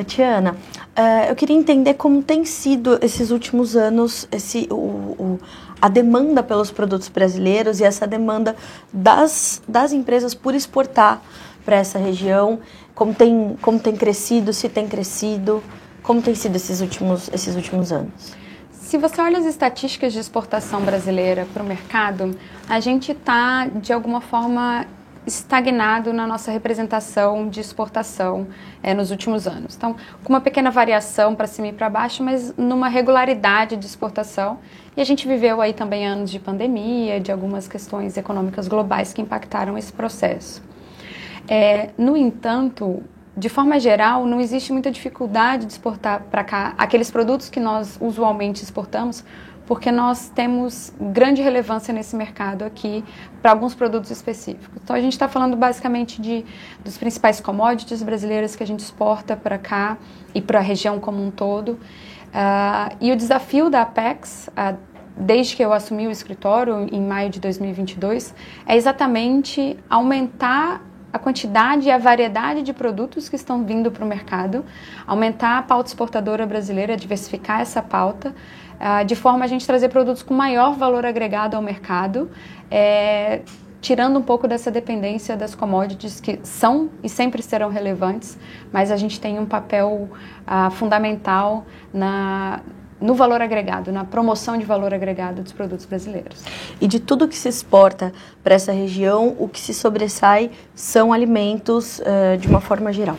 Tatiana, 0.00 0.52
uh, 0.52 1.28
eu 1.28 1.36
queria 1.36 1.56
entender 1.56 1.94
como 1.94 2.22
tem 2.22 2.44
sido 2.44 2.98
esses 3.02 3.30
últimos 3.30 3.76
anos 3.76 4.26
esse, 4.32 4.66
o, 4.70 4.74
o, 4.74 5.38
a 5.80 5.88
demanda 5.88 6.42
pelos 6.42 6.70
produtos 6.70 7.08
brasileiros 7.08 7.80
e 7.80 7.84
essa 7.84 8.06
demanda 8.06 8.56
das, 8.92 9.62
das 9.68 9.92
empresas 9.92 10.34
por 10.34 10.54
exportar 10.54 11.20
para 11.64 11.76
essa 11.76 11.98
região, 11.98 12.60
como 12.94 13.14
tem, 13.14 13.56
como 13.60 13.78
tem 13.78 13.94
crescido, 13.94 14.52
se 14.52 14.68
tem 14.68 14.88
crescido, 14.88 15.62
como 16.02 16.22
tem 16.22 16.34
sido 16.34 16.56
esses 16.56 16.80
últimos, 16.80 17.28
esses 17.32 17.54
últimos 17.54 17.92
anos? 17.92 18.34
Se 18.72 18.96
você 18.96 19.20
olha 19.20 19.38
as 19.38 19.44
estatísticas 19.44 20.12
de 20.12 20.18
exportação 20.18 20.80
brasileira 20.80 21.46
para 21.52 21.62
o 21.62 21.66
mercado, 21.66 22.36
a 22.68 22.80
gente 22.80 23.12
está, 23.12 23.66
de 23.66 23.92
alguma 23.92 24.20
forma, 24.20 24.86
estagnado 25.26 26.12
na 26.12 26.26
nossa 26.26 26.50
representação 26.50 27.48
de 27.48 27.60
exportação 27.60 28.48
é, 28.82 28.94
nos 28.94 29.10
últimos 29.10 29.46
anos. 29.46 29.76
Então, 29.76 29.94
com 30.24 30.32
uma 30.32 30.40
pequena 30.40 30.70
variação 30.70 31.34
para 31.34 31.46
cima 31.46 31.68
e 31.68 31.72
para 31.72 31.88
baixo, 31.88 32.22
mas 32.22 32.54
numa 32.56 32.88
regularidade 32.88 33.76
de 33.76 33.86
exportação. 33.86 34.58
E 34.96 35.00
a 35.00 35.04
gente 35.04 35.28
viveu 35.28 35.60
aí 35.60 35.72
também 35.72 36.06
anos 36.06 36.30
de 36.30 36.38
pandemia, 36.38 37.20
de 37.20 37.30
algumas 37.30 37.68
questões 37.68 38.16
econômicas 38.16 38.66
globais 38.66 39.12
que 39.12 39.22
impactaram 39.22 39.76
esse 39.78 39.92
processo. 39.92 40.62
É, 41.48 41.90
no 41.98 42.16
entanto, 42.16 43.02
de 43.36 43.48
forma 43.48 43.78
geral, 43.78 44.26
não 44.26 44.40
existe 44.40 44.72
muita 44.72 44.90
dificuldade 44.90 45.66
de 45.66 45.72
exportar 45.72 46.22
para 46.30 46.44
cá 46.44 46.74
aqueles 46.76 47.10
produtos 47.10 47.48
que 47.48 47.60
nós 47.60 47.96
usualmente 48.00 48.62
exportamos, 48.62 49.24
porque 49.70 49.92
nós 49.92 50.28
temos 50.28 50.92
grande 51.00 51.40
relevância 51.42 51.94
nesse 51.94 52.16
mercado 52.16 52.64
aqui 52.64 53.04
para 53.40 53.52
alguns 53.52 53.72
produtos 53.72 54.10
específicos. 54.10 54.80
Então 54.82 54.96
a 54.96 55.00
gente 55.00 55.12
está 55.12 55.28
falando 55.28 55.56
basicamente 55.56 56.20
de 56.20 56.44
dos 56.84 56.98
principais 56.98 57.40
commodities 57.40 58.02
brasileiras 58.02 58.56
que 58.56 58.64
a 58.64 58.66
gente 58.66 58.80
exporta 58.80 59.36
para 59.36 59.58
cá 59.58 59.96
e 60.34 60.42
para 60.42 60.58
a 60.58 60.60
região 60.60 60.98
como 60.98 61.24
um 61.24 61.30
todo. 61.30 61.74
Uh, 61.74 62.96
e 63.00 63.12
o 63.12 63.16
desafio 63.16 63.70
da 63.70 63.82
Apex, 63.82 64.48
uh, 64.48 64.76
desde 65.16 65.54
que 65.54 65.64
eu 65.64 65.72
assumi 65.72 66.08
o 66.08 66.10
escritório 66.10 66.88
em 66.90 67.00
maio 67.00 67.30
de 67.30 67.38
2022, 67.38 68.34
é 68.66 68.74
exatamente 68.74 69.78
aumentar 69.88 70.82
a 71.12 71.18
quantidade 71.18 71.88
e 71.88 71.90
a 71.90 71.98
variedade 71.98 72.62
de 72.62 72.72
produtos 72.72 73.28
que 73.28 73.36
estão 73.36 73.64
vindo 73.64 73.90
para 73.90 74.04
o 74.04 74.08
mercado, 74.08 74.64
aumentar 75.06 75.58
a 75.58 75.62
pauta 75.62 75.88
exportadora 75.88 76.46
brasileira, 76.46 76.96
diversificar 76.96 77.60
essa 77.60 77.82
pauta, 77.82 78.34
uh, 78.80 79.04
de 79.04 79.16
forma 79.16 79.44
a 79.44 79.48
gente 79.48 79.66
trazer 79.66 79.88
produtos 79.88 80.22
com 80.22 80.34
maior 80.34 80.74
valor 80.74 81.04
agregado 81.04 81.56
ao 81.56 81.62
mercado, 81.62 82.30
é, 82.70 83.42
tirando 83.80 84.18
um 84.18 84.22
pouco 84.22 84.46
dessa 84.46 84.70
dependência 84.70 85.36
das 85.36 85.54
commodities 85.54 86.20
que 86.20 86.38
são 86.42 86.90
e 87.02 87.08
sempre 87.08 87.42
serão 87.42 87.70
relevantes, 87.70 88.38
mas 88.70 88.90
a 88.90 88.96
gente 88.96 89.20
tem 89.20 89.38
um 89.38 89.46
papel 89.46 90.08
uh, 90.46 90.70
fundamental 90.70 91.64
na 91.92 92.60
no 93.00 93.14
valor 93.14 93.40
agregado, 93.40 93.90
na 93.90 94.04
promoção 94.04 94.58
de 94.58 94.64
valor 94.64 94.92
agregado 94.92 95.42
dos 95.42 95.52
produtos 95.52 95.86
brasileiros. 95.86 96.44
E 96.80 96.86
de 96.86 97.00
tudo 97.00 97.26
que 97.26 97.36
se 97.36 97.48
exporta 97.48 98.12
para 98.42 98.54
essa 98.54 98.72
região, 98.72 99.34
o 99.38 99.48
que 99.48 99.58
se 99.58 99.72
sobressai 99.72 100.50
são 100.74 101.12
alimentos 101.12 102.00
uh, 102.00 102.36
de 102.38 102.46
uma 102.46 102.60
forma 102.60 102.92
geral. 102.92 103.16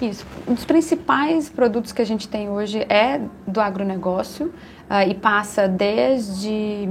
Isso. 0.00 0.24
Um 0.46 0.54
dos 0.54 0.64
principais 0.64 1.48
produtos 1.48 1.90
que 1.90 2.00
a 2.00 2.04
gente 2.06 2.28
tem 2.28 2.48
hoje 2.48 2.86
é 2.88 3.20
do 3.46 3.60
agronegócio 3.60 4.46
uh, 4.46 5.08
e 5.08 5.14
passa 5.14 5.66
desde 5.66 6.88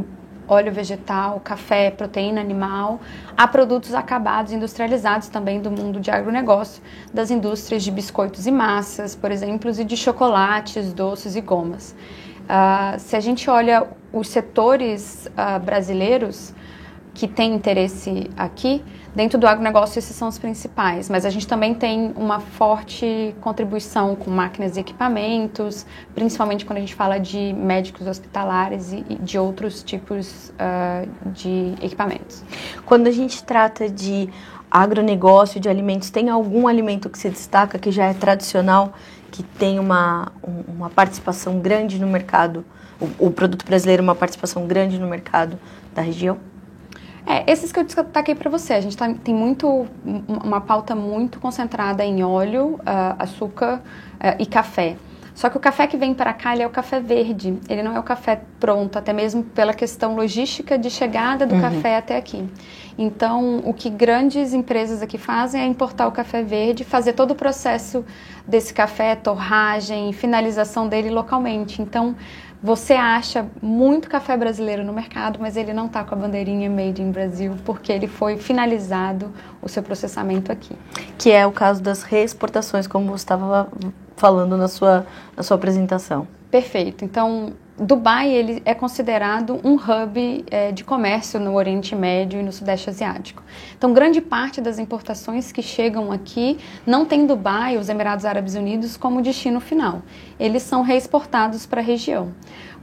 óleo 0.47 0.71
vegetal, 0.71 1.41
café, 1.43 1.91
proteína 1.91 2.39
animal, 2.39 2.99
a 3.35 3.47
produtos 3.47 3.93
acabados 3.93 4.51
industrializados 4.51 5.27
também 5.27 5.59
do 5.59 5.69
mundo 5.69 5.99
de 5.99 6.09
agronegócio, 6.09 6.81
das 7.13 7.29
indústrias 7.29 7.83
de 7.83 7.91
biscoitos 7.91 8.47
e 8.47 8.51
massas, 8.51 9.15
por 9.15 9.31
exemplo, 9.31 9.69
e 9.69 9.83
de 9.83 9.97
chocolates, 9.97 10.93
doces 10.93 11.35
e 11.35 11.41
gomas. 11.41 11.95
Uh, 12.47 12.97
se 12.97 13.15
a 13.15 13.19
gente 13.19 13.49
olha 13.49 13.85
os 14.13 14.29
setores 14.29 15.27
uh, 15.27 15.59
brasileiros 15.59 16.53
que 17.13 17.27
têm 17.27 17.53
interesse 17.53 18.29
aqui, 18.37 18.83
dentro 19.17 19.39
do 19.39 19.47
agronegócio 19.47 19.97
esses 19.97 20.15
são 20.15 20.27
os 20.27 20.37
principais, 20.37 21.09
mas 21.09 21.25
a 21.25 21.31
gente 21.31 21.47
também 21.47 21.73
tem 21.73 22.13
uma 22.15 22.39
forte 22.39 23.35
contribuição 23.41 24.15
com 24.15 24.29
máquinas 24.29 24.77
e 24.77 24.79
equipamentos, 24.79 25.87
principalmente 26.13 26.63
quando 26.63 26.77
a 26.77 26.81
gente 26.81 26.93
fala 26.93 27.17
de 27.17 27.51
médicos 27.53 28.05
hospitalares 28.05 28.93
e, 28.93 29.01
de 29.15 29.39
outros 29.39 29.81
tipos 29.81 30.49
uh, 30.51 31.31
de 31.31 31.73
equipamentos. 31.81 32.43
Quando 32.85 33.07
a 33.07 33.11
gente 33.11 33.43
trata 33.43 33.89
de 33.89 34.29
agronegócio, 34.69 35.59
de 35.59 35.67
alimentos, 35.67 36.11
tem 36.11 36.29
algum 36.29 36.67
alimento 36.67 37.09
que 37.09 37.17
se 37.17 37.31
destaca 37.31 37.79
que 37.79 37.89
já 37.89 38.05
é 38.05 38.13
tradicional, 38.13 38.93
que 39.31 39.41
tem 39.41 39.79
uma, 39.79 40.31
uma 40.67 40.91
participação 40.91 41.59
grande 41.59 41.99
no 41.99 42.05
mercado, 42.05 42.63
o, 43.01 43.25
o 43.25 43.31
produto 43.31 43.65
brasileiro 43.65 44.03
uma 44.03 44.13
participação 44.13 44.67
grande 44.67 44.99
no 44.99 45.07
mercado 45.07 45.57
da 45.95 46.03
região? 46.03 46.37
É, 47.27 47.51
esses 47.51 47.73
que 47.73 47.79
eu 47.79 47.83
destaquei 47.83 48.33
para 48.35 48.49
você, 48.49 48.73
a 48.73 48.79
gente 48.79 48.95
tá, 48.95 49.13
tem 49.13 49.35
muito, 49.35 49.85
uma 50.27 50.61
pauta 50.61 50.95
muito 50.95 51.41
concentrada 51.41 52.03
em 52.05 52.23
óleo, 52.23 52.75
uh, 52.75 53.15
açúcar 53.19 53.81
uh, 54.13 54.41
e 54.41 54.45
café. 54.45 54.95
Só 55.37 55.51
que 55.51 55.57
o 55.57 55.59
café 55.59 55.85
que 55.85 55.95
vem 55.95 56.15
para 56.15 56.33
cá 56.33 56.53
ele 56.53 56.63
é 56.63 56.65
o 56.65 56.69
café 56.71 56.99
verde, 56.99 57.59
ele 57.69 57.83
não 57.83 57.95
é 57.95 57.99
o 57.99 58.03
café 58.03 58.41
pronto, 58.59 58.97
até 58.97 59.13
mesmo 59.13 59.43
pela 59.43 59.71
questão 59.71 60.15
logística 60.15 60.79
de 60.79 60.89
chegada 60.89 61.45
do 61.45 61.53
uhum. 61.53 61.61
café 61.61 61.97
até 61.97 62.17
aqui. 62.17 62.43
Então, 62.97 63.59
o 63.63 63.71
que 63.71 63.87
grandes 63.87 64.51
empresas 64.51 64.99
aqui 65.03 65.19
fazem 65.19 65.61
é 65.61 65.65
importar 65.67 66.07
o 66.07 66.11
café 66.11 66.41
verde, 66.41 66.83
fazer 66.83 67.13
todo 67.13 67.31
o 67.31 67.35
processo 67.35 68.03
desse 68.47 68.73
café, 68.73 69.15
torragem, 69.15 70.11
finalização 70.11 70.87
dele 70.87 71.11
localmente. 71.11 71.83
Então, 71.83 72.15
você 72.63 72.93
acha 72.93 73.45
muito 73.61 74.09
café 74.09 74.35
brasileiro 74.35 74.83
no 74.83 74.91
mercado, 74.91 75.37
mas 75.39 75.55
ele 75.55 75.71
não 75.71 75.85
está 75.85 76.03
com 76.03 76.15
a 76.15 76.17
bandeirinha 76.17 76.67
Made 76.67 76.99
in 76.99 77.11
Brasil 77.11 77.53
porque 77.63 77.91
ele 77.91 78.07
foi 78.07 78.37
finalizado 78.37 79.31
o 79.61 79.69
seu 79.69 79.83
processamento 79.83 80.51
aqui. 80.51 80.75
Que 81.15 81.29
é 81.29 81.45
o 81.45 81.51
caso 81.51 81.83
das 81.83 82.01
reexportações, 82.01 82.87
como 82.87 83.05
você 83.05 83.23
estava 83.23 83.69
falando 84.17 84.57
na 84.57 84.67
sua, 84.67 85.05
na 85.35 85.43
sua 85.43 85.55
apresentação. 85.55 86.27
Perfeito. 86.51 87.05
Então, 87.05 87.53
Dubai 87.79 88.29
ele 88.29 88.61
é 88.65 88.73
considerado 88.73 89.59
um 89.63 89.75
hub 89.75 90.45
é, 90.49 90.71
de 90.71 90.83
comércio 90.83 91.39
no 91.39 91.53
Oriente 91.53 91.95
Médio 91.95 92.39
e 92.39 92.43
no 92.43 92.51
Sudeste 92.51 92.89
Asiático. 92.89 93.43
Então, 93.77 93.93
grande 93.93 94.19
parte 94.19 94.59
das 94.59 94.79
importações 94.79 95.51
que 95.51 95.61
chegam 95.61 96.11
aqui 96.11 96.57
não 96.85 97.05
tem 97.05 97.27
Dubai, 97.27 97.77
os 97.77 97.87
Emirados 97.87 98.25
Árabes 98.25 98.55
Unidos, 98.55 98.97
como 98.97 99.21
destino 99.21 99.59
final. 99.59 100.01
Eles 100.39 100.63
são 100.63 100.81
reexportados 100.81 101.67
para 101.67 101.79
a 101.79 101.83
região. 101.83 102.33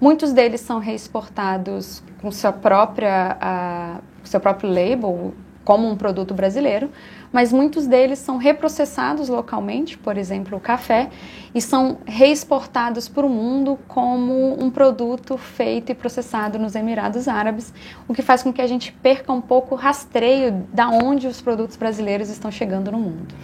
Muitos 0.01 0.33
deles 0.33 0.61
são 0.61 0.79
reexportados 0.79 2.03
com 2.23 2.31
sua 2.31 2.53
própria, 2.53 3.37
a, 3.41 4.01
seu 4.23 4.39
próprio 4.39 4.71
label, 4.71 5.35
como 5.65 5.89
um 5.89 5.97
produto 5.97 6.35
brasileiro, 6.35 6.91
mas 7.35 7.53
muitos 7.53 7.89
deles 7.89 8.21
são 8.21 8.37
reprocessados 8.37 9.29
localmente, 9.29 9.99
por 9.99 10.17
exemplo, 10.17 10.57
o 10.57 10.61
café, 10.61 11.11
e 11.53 11.61
são 11.61 11.99
reexportados 12.07 13.09
para 13.09 13.27
o 13.27 13.29
mundo 13.29 13.77
como 13.89 14.57
um 14.63 14.71
produto 14.71 15.37
feito 15.37 15.91
e 15.91 15.97
processado 15.97 16.61
nos 16.61 16.77
Emirados 16.77 17.27
Árabes, 17.27 17.75
o 18.07 18.15
que 18.15 18.23
faz 18.23 18.45
com 18.45 18.53
que 18.53 18.63
a 18.63 18.69
gente 18.69 18.93
perca 18.93 19.33
um 19.33 19.41
pouco 19.41 19.75
o 19.75 19.79
rastreio 19.79 20.65
da 20.73 20.89
onde 20.89 21.27
os 21.27 21.41
produtos 21.41 21.77
brasileiros 21.77 22.31
estão 22.31 22.53
chegando 22.53 22.93
no 22.93 22.99
mundo. 22.99 23.35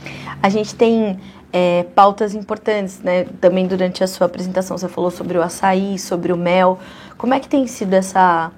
A 0.41 0.49
gente 0.49 0.73
tem 0.77 1.19
é, 1.53 1.83
pautas 1.93 2.33
importantes, 2.33 3.00
né? 3.00 3.25
Também 3.41 3.67
durante 3.67 4.05
a 4.05 4.06
sua 4.06 4.29
apresentação 4.29 4.79
você 4.79 4.89
falou 4.89 5.11
sobre 5.11 5.37
o 5.37 5.43
açaí, 5.43 5.99
sobre 5.99 6.33
o 6.33 6.37
mel. 6.37 6.79
Como 7.19 7.34
é 7.34 7.41
que 7.41 7.49
tem 7.49 7.67
sido 7.67 7.95
essa 7.95 8.53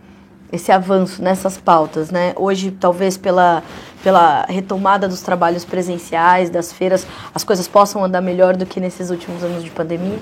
esse 0.52 0.70
avanço 0.70 1.22
nessas 1.22 1.56
pautas, 1.56 2.10
né? 2.10 2.34
Hoje, 2.36 2.70
talvez 2.70 3.16
pela, 3.16 3.62
pela 4.04 4.44
retomada 4.44 5.08
dos 5.08 5.22
trabalhos 5.22 5.64
presenciais, 5.64 6.50
das 6.50 6.70
feiras, 6.72 7.06
as 7.34 7.42
coisas 7.42 7.66
possam 7.66 8.04
andar 8.04 8.20
melhor 8.20 8.54
do 8.54 8.66
que 8.66 8.78
nesses 8.78 9.10
últimos 9.10 9.42
anos 9.42 9.64
de 9.64 9.70
pandemia? 9.70 10.18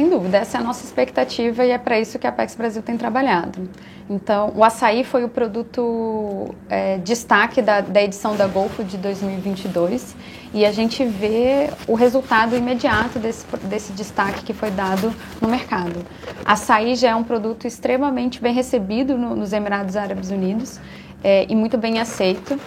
Sem 0.00 0.08
dúvida, 0.08 0.38
essa 0.38 0.56
é 0.56 0.60
a 0.62 0.64
nossa 0.64 0.82
expectativa 0.82 1.62
e 1.62 1.72
é 1.72 1.76
para 1.76 2.00
isso 2.00 2.18
que 2.18 2.26
a 2.26 2.30
Apex 2.30 2.54
Brasil 2.54 2.80
tem 2.80 2.96
trabalhado. 2.96 3.68
Então, 4.08 4.50
o 4.56 4.64
açaí 4.64 5.04
foi 5.04 5.24
o 5.24 5.28
produto 5.28 6.54
é, 6.70 6.96
destaque 6.96 7.60
da, 7.60 7.82
da 7.82 8.02
edição 8.02 8.34
da 8.34 8.46
Golfo 8.46 8.82
de 8.82 8.96
2022 8.96 10.16
e 10.54 10.64
a 10.64 10.72
gente 10.72 11.04
vê 11.04 11.68
o 11.86 11.94
resultado 11.94 12.56
imediato 12.56 13.18
desse, 13.18 13.44
desse 13.64 13.92
destaque 13.92 14.42
que 14.42 14.54
foi 14.54 14.70
dado 14.70 15.14
no 15.38 15.48
mercado. 15.48 16.02
Açaí 16.46 16.94
já 16.94 17.10
é 17.10 17.14
um 17.14 17.22
produto 17.22 17.66
extremamente 17.66 18.40
bem 18.40 18.54
recebido 18.54 19.18
no, 19.18 19.36
nos 19.36 19.52
Emirados 19.52 19.98
Árabes 19.98 20.30
Unidos 20.30 20.80
é, 21.22 21.44
e 21.46 21.54
muito 21.54 21.76
bem 21.76 21.98
aceito. 21.98 22.58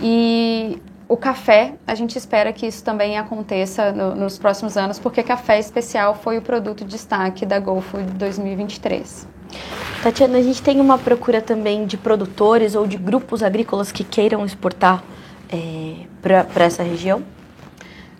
E 0.00 0.80
o 1.08 1.16
café, 1.16 1.74
a 1.86 1.94
gente 1.94 2.16
espera 2.16 2.52
que 2.52 2.66
isso 2.66 2.82
também 2.82 3.18
aconteça 3.18 3.92
no, 3.92 4.14
nos 4.14 4.38
próximos 4.38 4.76
anos, 4.76 4.98
porque 4.98 5.22
café 5.22 5.58
especial 5.58 6.14
foi 6.14 6.38
o 6.38 6.42
produto 6.42 6.84
de 6.84 6.90
destaque 6.90 7.44
da 7.44 7.58
Golfo 7.58 7.98
de 7.98 8.12
2023. 8.12 9.28
Tatiana, 10.02 10.38
a 10.38 10.42
gente 10.42 10.62
tem 10.62 10.80
uma 10.80 10.98
procura 10.98 11.40
também 11.40 11.86
de 11.86 11.96
produtores 11.96 12.74
ou 12.74 12.86
de 12.86 12.96
grupos 12.96 13.42
agrícolas 13.42 13.92
que 13.92 14.02
queiram 14.02 14.44
exportar 14.44 15.02
é, 15.52 16.06
para 16.20 16.64
essa 16.64 16.82
região? 16.82 17.22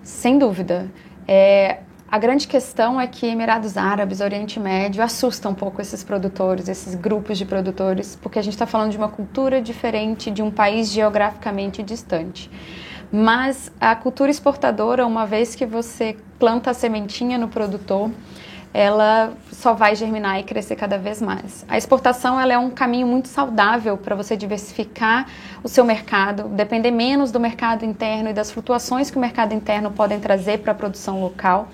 Sem 0.02 0.38
dúvida. 0.38 0.90
É, 1.26 1.78
A 2.12 2.18
grande 2.18 2.46
questão 2.46 3.00
é 3.00 3.06
que 3.06 3.24
Emirados 3.26 3.78
Árabes, 3.78 4.20
Oriente 4.20 4.60
Médio, 4.60 5.02
assusta 5.02 5.48
um 5.48 5.54
pouco 5.54 5.80
esses 5.80 6.04
produtores, 6.04 6.68
esses 6.68 6.94
grupos 6.94 7.38
de 7.38 7.46
produtores, 7.46 8.18
porque 8.20 8.38
a 8.38 8.42
gente 8.42 8.52
está 8.52 8.66
falando 8.66 8.90
de 8.90 8.98
uma 8.98 9.08
cultura 9.08 9.62
diferente, 9.62 10.30
de 10.30 10.42
um 10.42 10.50
país 10.50 10.92
geograficamente 10.92 11.82
distante. 11.82 12.50
Mas 13.10 13.72
a 13.80 13.96
cultura 13.96 14.30
exportadora, 14.30 15.06
uma 15.06 15.24
vez 15.24 15.54
que 15.54 15.64
você 15.64 16.14
planta 16.38 16.70
a 16.70 16.74
sementinha 16.74 17.38
no 17.38 17.48
produtor, 17.48 18.10
ela 18.74 19.34
só 19.52 19.74
vai 19.74 19.94
germinar 19.94 20.40
e 20.40 20.42
crescer 20.42 20.76
cada 20.76 20.96
vez 20.96 21.20
mais. 21.20 21.64
A 21.68 21.76
exportação 21.76 22.40
ela 22.40 22.52
é 22.52 22.58
um 22.58 22.70
caminho 22.70 23.06
muito 23.06 23.28
saudável 23.28 23.96
para 23.96 24.14
você 24.14 24.36
diversificar 24.36 25.26
o 25.62 25.68
seu 25.68 25.84
mercado, 25.84 26.44
depender 26.44 26.90
menos 26.90 27.30
do 27.30 27.38
mercado 27.38 27.84
interno 27.84 28.30
e 28.30 28.32
das 28.32 28.50
flutuações 28.50 29.10
que 29.10 29.16
o 29.16 29.20
mercado 29.20 29.52
interno 29.52 29.90
podem 29.90 30.18
trazer 30.18 30.58
para 30.58 30.72
a 30.72 30.74
produção 30.74 31.20
local. 31.20 31.68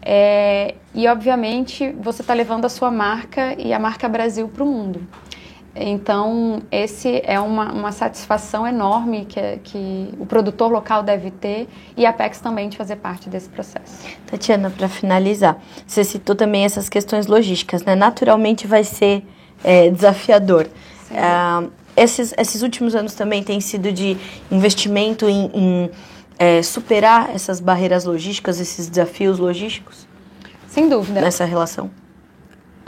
É, 0.00 0.76
e, 0.94 1.06
obviamente, 1.08 1.92
você 2.00 2.22
está 2.22 2.32
levando 2.32 2.64
a 2.64 2.68
sua 2.68 2.90
marca 2.90 3.54
e 3.60 3.72
a 3.72 3.78
marca 3.78 4.08
Brasil 4.08 4.48
para 4.48 4.62
o 4.62 4.66
mundo. 4.66 5.06
Então, 5.74 6.62
esse 6.72 7.22
é 7.24 7.38
uma, 7.38 7.72
uma 7.72 7.92
satisfação 7.92 8.66
enorme 8.66 9.24
que, 9.26 9.40
que 9.62 10.14
o 10.18 10.26
produtor 10.26 10.70
local 10.70 11.02
deve 11.02 11.30
ter 11.30 11.68
e 11.96 12.04
a 12.04 12.10
Apex 12.10 12.40
também 12.40 12.68
de 12.68 12.76
fazer 12.76 12.96
parte 12.96 13.28
desse 13.28 13.48
processo. 13.48 14.04
Tatiana, 14.26 14.70
para 14.70 14.88
finalizar, 14.88 15.56
você 15.86 16.02
citou 16.02 16.34
também 16.34 16.64
essas 16.64 16.88
questões 16.88 17.26
logísticas, 17.26 17.84
né? 17.84 17.94
Naturalmente 17.94 18.66
vai 18.66 18.82
ser 18.82 19.24
é, 19.62 19.90
desafiador. 19.90 20.68
Ah, 21.14 21.64
esses, 21.96 22.34
esses 22.36 22.62
últimos 22.62 22.94
anos 22.94 23.14
também 23.14 23.42
têm 23.42 23.60
sido 23.60 23.92
de 23.92 24.16
investimento 24.50 25.28
em, 25.28 25.50
em 25.54 25.90
é, 26.38 26.62
superar 26.62 27.30
essas 27.34 27.60
barreiras 27.60 28.04
logísticas, 28.04 28.60
esses 28.60 28.88
desafios 28.88 29.38
logísticos? 29.38 30.06
Sem 30.68 30.88
dúvida. 30.88 31.20
Nessa 31.20 31.44
relação? 31.44 31.90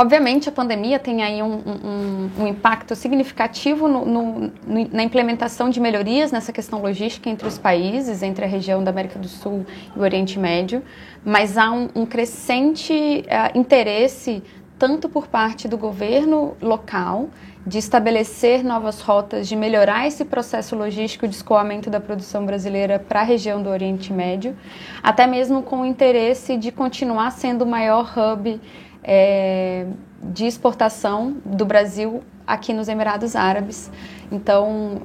Obviamente, 0.01 0.49
a 0.49 0.53
pandemia 0.53 0.99
tem 0.99 1.23
aí 1.23 1.43
um, 1.43 1.57
um, 1.59 2.31
um 2.39 2.47
impacto 2.47 2.97
significativo 2.97 3.87
no, 3.87 4.07
no, 4.07 4.53
na 4.91 5.03
implementação 5.03 5.69
de 5.69 5.79
melhorias 5.79 6.33
nessa 6.33 6.55
questão 6.55 6.81
logística 6.81 7.29
entre 7.29 7.47
os 7.47 7.59
países, 7.59 8.23
entre 8.23 8.43
a 8.43 8.49
região 8.49 8.83
da 8.83 8.91
América 8.91 9.19
do 9.19 9.29
Sul 9.29 9.67
e 9.95 9.99
o 9.99 10.01
Oriente 10.01 10.39
Médio, 10.39 10.83
mas 11.23 11.59
há 11.59 11.71
um, 11.71 11.91
um 11.95 12.07
crescente 12.07 12.95
uh, 12.95 13.59
interesse 13.59 14.43
tanto 14.79 15.07
por 15.07 15.27
parte 15.27 15.69
do 15.69 15.77
governo 15.77 16.57
local 16.63 17.29
de 17.67 17.77
estabelecer 17.77 18.65
novas 18.65 19.03
rotas, 19.03 19.47
de 19.47 19.55
melhorar 19.55 20.07
esse 20.07 20.25
processo 20.25 20.75
logístico 20.75 21.29
de 21.29 21.35
escoamento 21.35 21.91
da 21.91 22.01
produção 22.01 22.47
brasileira 22.47 22.99
para 22.99 23.21
a 23.21 23.23
região 23.23 23.63
do 23.63 23.69
Oriente 23.69 24.15
Médio, 24.15 24.57
até 25.03 25.27
mesmo 25.27 25.63
com 25.63 25.83
o 25.83 25.85
interesse 25.85 26.57
de 26.57 26.73
continuar 26.73 27.33
sendo 27.33 27.65
o 27.65 27.67
maior 27.67 28.15
hub 28.17 28.59
é, 29.03 29.87
de 30.23 30.47
exportação 30.47 31.37
do 31.45 31.65
Brasil 31.65 32.23
aqui 32.47 32.73
nos 32.73 32.89
Emirados 32.89 33.37
Árabes. 33.37 33.91
Então, 34.31 35.03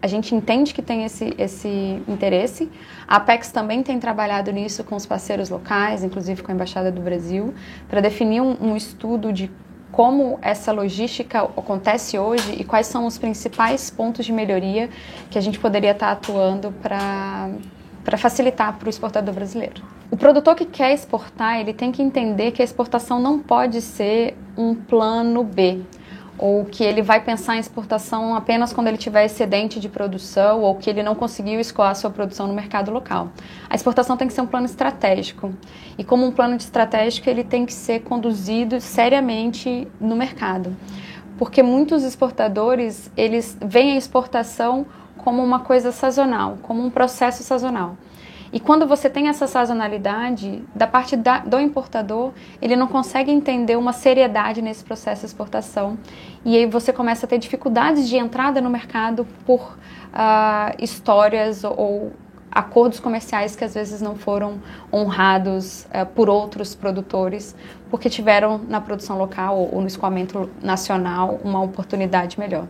a 0.00 0.06
gente 0.06 0.34
entende 0.34 0.72
que 0.72 0.82
tem 0.82 1.04
esse, 1.04 1.34
esse 1.38 2.02
interesse. 2.06 2.70
A 3.06 3.16
Apex 3.16 3.50
também 3.50 3.82
tem 3.82 3.98
trabalhado 3.98 4.52
nisso 4.52 4.84
com 4.84 4.94
os 4.94 5.04
parceiros 5.04 5.48
locais, 5.50 6.04
inclusive 6.04 6.42
com 6.42 6.52
a 6.52 6.54
Embaixada 6.54 6.92
do 6.92 7.00
Brasil, 7.00 7.52
para 7.88 8.00
definir 8.00 8.40
um, 8.40 8.56
um 8.60 8.76
estudo 8.76 9.32
de 9.32 9.50
como 9.90 10.38
essa 10.42 10.70
logística 10.70 11.40
acontece 11.40 12.18
hoje 12.18 12.52
e 12.52 12.62
quais 12.62 12.86
são 12.86 13.06
os 13.06 13.18
principais 13.18 13.90
pontos 13.90 14.24
de 14.24 14.32
melhoria 14.32 14.90
que 15.30 15.38
a 15.38 15.40
gente 15.40 15.58
poderia 15.58 15.92
estar 15.92 16.12
atuando 16.12 16.72
para 16.82 17.50
para 18.08 18.16
facilitar 18.16 18.78
para 18.78 18.86
o 18.86 18.88
exportador 18.88 19.34
brasileiro. 19.34 19.82
O 20.10 20.16
produtor 20.16 20.54
que 20.54 20.64
quer 20.64 20.94
exportar, 20.94 21.60
ele 21.60 21.74
tem 21.74 21.92
que 21.92 22.00
entender 22.00 22.52
que 22.52 22.62
a 22.62 22.64
exportação 22.64 23.20
não 23.20 23.38
pode 23.38 23.82
ser 23.82 24.34
um 24.56 24.74
plano 24.74 25.44
B, 25.44 25.82
ou 26.38 26.64
que 26.64 26.82
ele 26.82 27.02
vai 27.02 27.22
pensar 27.22 27.56
em 27.56 27.58
exportação 27.58 28.34
apenas 28.34 28.72
quando 28.72 28.88
ele 28.88 28.96
tiver 28.96 29.26
excedente 29.26 29.78
de 29.78 29.90
produção 29.90 30.62
ou 30.62 30.74
que 30.76 30.88
ele 30.88 31.02
não 31.02 31.14
conseguiu 31.14 31.60
escoar 31.60 31.94
sua 31.94 32.08
produção 32.08 32.46
no 32.46 32.54
mercado 32.54 32.90
local. 32.90 33.30
A 33.68 33.74
exportação 33.74 34.16
tem 34.16 34.26
que 34.26 34.32
ser 34.32 34.40
um 34.40 34.46
plano 34.46 34.64
estratégico. 34.64 35.52
E 35.98 36.02
como 36.02 36.24
um 36.24 36.32
plano 36.32 36.56
estratégico, 36.56 37.28
ele 37.28 37.44
tem 37.44 37.66
que 37.66 37.74
ser 37.74 38.00
conduzido 38.00 38.80
seriamente 38.80 39.86
no 40.00 40.16
mercado. 40.16 40.74
Porque 41.36 41.62
muitos 41.62 42.02
exportadores, 42.04 43.10
eles 43.14 43.58
veem 43.60 43.92
a 43.92 43.96
exportação 43.96 44.86
como 45.28 45.44
uma 45.44 45.60
coisa 45.60 45.92
sazonal, 45.92 46.56
como 46.62 46.82
um 46.82 46.88
processo 46.88 47.42
sazonal. 47.42 47.98
E 48.50 48.58
quando 48.58 48.86
você 48.86 49.10
tem 49.10 49.28
essa 49.28 49.46
sazonalidade, 49.46 50.64
da 50.74 50.86
parte 50.86 51.16
da, 51.16 51.40
do 51.40 51.60
importador, 51.60 52.32
ele 52.62 52.74
não 52.74 52.86
consegue 52.86 53.30
entender 53.30 53.76
uma 53.76 53.92
seriedade 53.92 54.62
nesse 54.62 54.82
processo 54.82 55.20
de 55.20 55.26
exportação. 55.26 55.98
E 56.46 56.56
aí 56.56 56.64
você 56.64 56.94
começa 56.94 57.26
a 57.26 57.28
ter 57.28 57.36
dificuldades 57.36 58.08
de 58.08 58.16
entrada 58.16 58.58
no 58.62 58.70
mercado 58.70 59.26
por 59.44 59.76
uh, 60.14 60.74
histórias 60.78 61.62
ou, 61.62 61.74
ou 61.76 62.12
acordos 62.50 62.98
comerciais 62.98 63.54
que 63.54 63.64
às 63.64 63.74
vezes 63.74 64.00
não 64.00 64.16
foram 64.16 64.60
honrados 64.92 65.84
uh, 65.86 66.06
por 66.14 66.28
outros 66.28 66.74
produtores, 66.74 67.54
porque 67.90 68.08
tiveram 68.08 68.58
na 68.68 68.80
produção 68.80 69.18
local 69.18 69.58
ou, 69.58 69.74
ou 69.74 69.80
no 69.80 69.86
escoamento 69.86 70.50
nacional 70.62 71.40
uma 71.44 71.62
oportunidade 71.62 72.38
melhor. 72.38 72.66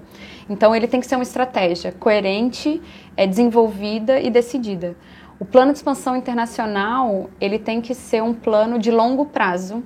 Então 0.49 0.75
ele 0.75 0.87
tem 0.87 1.01
que 1.01 1.07
ser 1.07 1.17
uma 1.17 1.23
estratégia 1.23 1.93
coerente, 1.93 2.81
é, 3.17 3.27
desenvolvida 3.27 4.21
e 4.21 4.31
decidida. 4.31 4.97
O 5.39 5.45
plano 5.45 5.73
de 5.73 5.79
expansão 5.79 6.17
internacional, 6.17 7.31
ele 7.41 7.59
tem 7.59 7.81
que 7.81 7.95
ser 7.95 8.23
um 8.23 8.35
plano 8.35 8.79
de 8.79 8.91
longo 8.91 9.27
prazo 9.27 9.85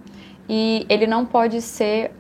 e 0.49 0.87
ele 0.89 1.07
não 1.07 1.27
pode 1.27 1.61
ser 1.61 2.13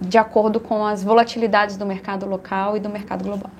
de 0.00 0.18
acordo 0.18 0.60
com 0.60 0.84
as 0.84 1.02
volatilidades 1.02 1.76
do 1.76 1.86
mercado 1.86 2.26
local 2.26 2.76
e 2.76 2.80
do 2.80 2.90
mercado 2.90 3.24
global. 3.24 3.50